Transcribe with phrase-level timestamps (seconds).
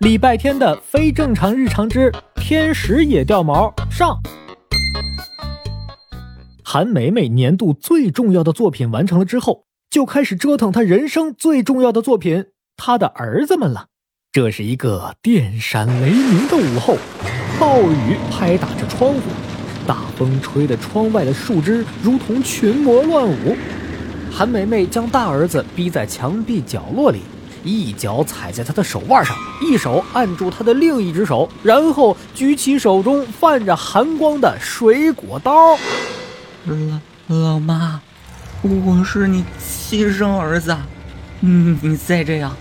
[0.00, 4.18] 礼拜天的非正常日常之天使也掉毛上。
[6.64, 12.46] 韩梅梅年度最重要的作品完成了之后，就开始折腾她人生最重要的作品——
[12.78, 13.88] 她的儿子们了。
[14.32, 16.96] 这是一个电闪雷鸣的午后，
[17.58, 19.20] 暴雨拍打着窗户，
[19.86, 23.54] 大风吹得窗外的树枝如同群魔乱舞。
[24.32, 27.20] 韩梅梅将大儿子逼在墙壁角落里。
[27.62, 35.76] 一脚踩在他的手腕上，一手按住他的另一只手，然后举起手中泛着寒光的水果刀。
[36.64, 38.00] 老老妈，
[38.62, 40.76] 我是你亲生儿子，
[41.40, 42.56] 嗯，你再这样，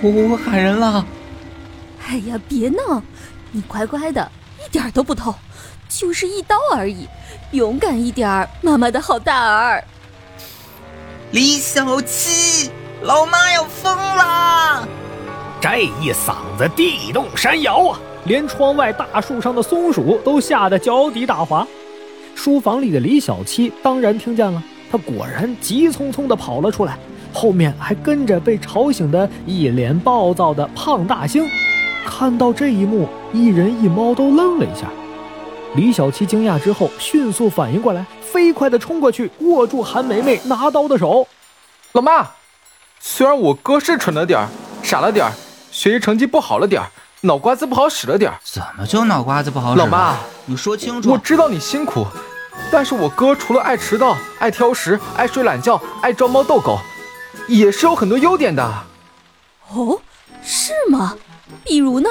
[0.00, 1.04] 我我喊人了。
[2.06, 3.02] 哎呀，别闹，
[3.50, 4.30] 你乖乖的，
[4.64, 5.34] 一点都不痛，
[5.88, 7.08] 就是一刀而已，
[7.52, 9.82] 勇敢一点，妈妈的好大儿。
[11.32, 12.70] 李小七。
[13.06, 14.88] 老妈要疯了！
[15.60, 21.64] 这一嗓子地动山摇啊，连窗外大树上的松鼠都吓得脚底打滑。
[22.34, 26.98] 书房里的李小七当然听见了，他果然急匆匆地跑了出来，
[27.32, 31.48] 后面还跟着被吵醒的一脸暴躁的胖大星。
[32.04, 34.88] 看到这一幕，一人一猫都愣了一下。
[35.76, 41.28] 李小七惊讶之后，迅速反应过来，飞快地冲过去，握住韩梅梅拿刀的手。
[41.92, 42.26] 老妈。
[43.08, 44.48] 虽然我哥是蠢了点儿，
[44.82, 45.32] 傻了点儿，
[45.70, 46.90] 学习成绩不好了点儿，
[47.20, 48.36] 脑瓜子不好使了点儿。
[48.42, 49.78] 怎么就脑瓜子不好使？
[49.78, 51.12] 老妈，你说清楚。
[51.12, 52.04] 我知道你辛苦，
[52.68, 56.80] 但是我哥除了爱迟到、爱挑食、爱睡懒觉、爱招猫逗狗，
[57.46, 58.68] 也是有很多优点的。
[59.68, 60.00] 哦，
[60.42, 61.16] 是吗？
[61.64, 62.10] 比如呢？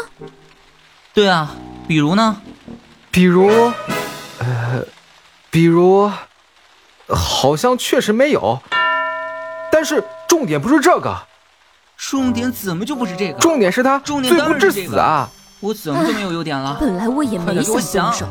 [1.14, 1.54] 对啊，
[1.90, 2.42] 比如呢？
[3.12, 3.50] 比如，
[4.40, 4.82] 呃，
[5.50, 6.09] 比如，
[7.09, 8.58] 好像确实没有，
[9.70, 10.02] 但是。
[10.28, 11.16] 重点不是这个，
[11.98, 13.40] 重点怎么就不是这个？
[13.40, 15.30] 重点是他罪不至死啊！
[15.62, 16.78] 我怎么就没有优点了？
[16.80, 18.26] 本来我也没想动手，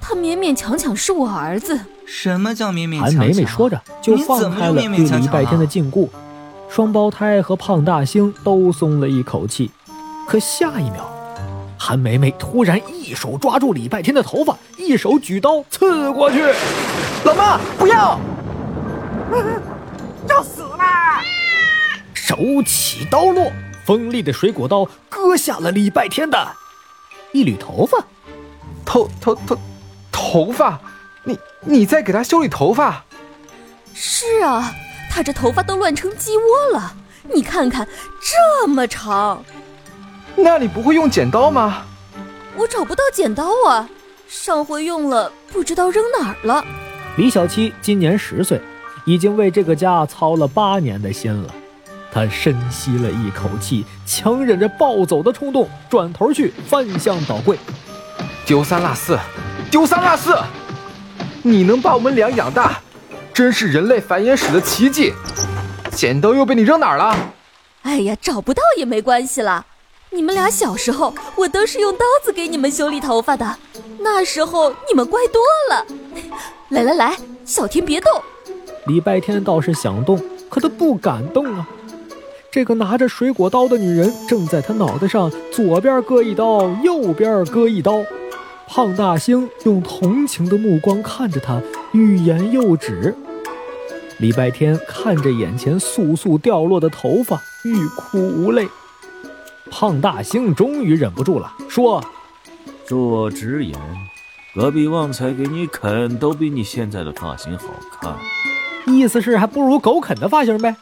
[0.00, 1.78] 他勉勉强强是我儿子。
[2.04, 3.18] 什么叫勉勉强强？
[3.18, 4.88] 韩梅梅说着就放开了对
[5.18, 6.08] 礼拜天的禁锢，
[6.68, 9.70] 双胞胎和胖大星都松了一口气。
[10.26, 11.08] 可下一秒，
[11.78, 16.42] 韩梅梅突然一手抓住礼拜天的头发，一手举刀刺过去。
[17.24, 18.18] 老妈，不要！
[22.34, 23.52] 手起刀落，
[23.84, 26.48] 锋利的水果刀割下了礼拜天的
[27.30, 28.04] 一缕头发。
[28.84, 29.56] 头头头
[30.10, 30.80] 头发，
[31.22, 33.04] 你你在给他修理头发？
[33.94, 34.74] 是啊，
[35.08, 36.96] 他这头发都乱成鸡窝了，
[37.32, 37.86] 你看看
[38.20, 39.44] 这么长。
[40.34, 41.84] 那你不会用剪刀吗？
[42.56, 43.88] 我找不到剪刀啊，
[44.26, 46.64] 上回用了，不知道扔哪儿了。
[47.16, 48.60] 李小七今年十岁，
[49.04, 51.54] 已经为这个家操了八年的心了。
[52.14, 57.58] 他深吸了一口气，强忍着暴走的冲动，转头去翻箱倒柜，
[58.46, 59.18] 丢三落四，
[59.68, 60.32] 丢三落四！
[61.42, 62.80] 你能把我们俩养大，
[63.32, 65.12] 真是人类繁衍史的奇迹。
[65.90, 67.16] 剪刀又被你扔哪儿了？
[67.82, 69.66] 哎呀，找不到也没关系了。
[70.10, 73.58] 你们俩小时候，我都是用刀子给你们修理头发的，
[73.98, 75.84] 那时候你们乖多了。
[76.68, 78.08] 来来来，小天别动。
[78.86, 81.43] 礼拜天倒是想动，可他不敢动啊。
[82.54, 88.00] 这个拿着水果刀的女人正在他脑袋上左边割一刀，右边割一刀。
[88.68, 91.60] 胖大星用同情的目光看着他，
[91.90, 93.12] 欲言又止。
[94.18, 98.68] 礼拜天看着眼前簌簌掉落的头发，欲哭无泪。
[99.68, 102.00] 胖大星终于忍不住了，说
[102.86, 103.76] ：“做直言，
[104.54, 107.64] 隔壁旺财给你啃都比你现在的发型好
[108.00, 108.14] 看。
[108.86, 110.76] 意思是还不如狗啃的发型呗。”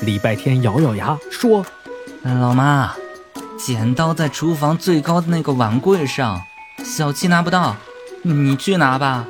[0.00, 1.64] 礼拜天咬咬牙说
[2.24, 2.92] ：“老妈，
[3.56, 6.42] 剪刀在厨房最高的那个碗柜上，
[6.84, 7.76] 小七拿不到，
[8.22, 9.26] 你去拿吧。”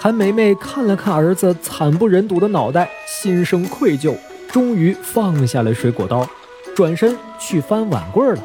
[0.00, 4.16] 韩梅梅看了看儿子惨不忍睹的脑袋，心生愧疚，
[4.50, 6.28] 终于放下了水果刀，
[6.74, 8.42] 转身去翻碗柜了。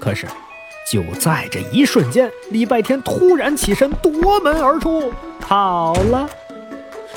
[0.00, 0.26] 可是，
[0.90, 6.28] 就在这一瞬间，礼拜天突然起身夺门而出，跑了。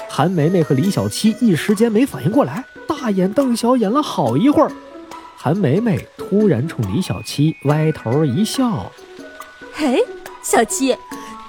[0.09, 2.65] 韩梅梅和李小七一时间没反应过来。
[2.87, 4.71] 大眼瞪小眼了好一会儿，
[5.37, 8.91] 韩梅梅突然冲李小七歪头一笑
[9.71, 10.03] ：“嘿，
[10.41, 10.97] 小七，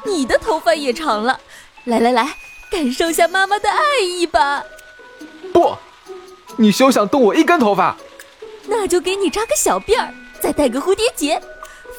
[0.05, 1.41] 你的头发也长了，
[1.85, 2.37] 来来来，
[2.71, 4.63] 感受下妈妈的爱意吧。
[5.53, 5.75] ”“不，
[6.57, 7.97] 你休想动我一根头发。
[8.69, 11.41] ”“那就给你扎个小辫儿，再戴个蝴蝶结，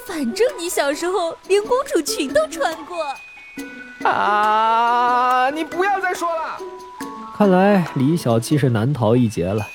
[0.06, 2.98] 反正你小时候连公主裙都穿过。
[4.10, 6.58] ”“啊，你不要再说了。”
[7.38, 9.68] 看来李小七是难逃一劫了。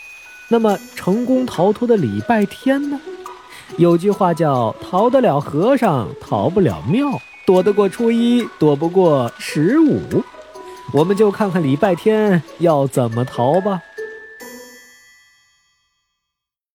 [0.49, 3.01] 那么成功逃脱的礼拜天呢？
[3.77, 10.23] 有句话叫“逃得了和尚逃不了庙，躲得过初一躲不过十五”。
[10.95, 13.81] 我们就看看礼拜天要怎么逃吧。